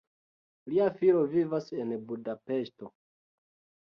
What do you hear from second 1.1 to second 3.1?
vivas en Budapeŝto.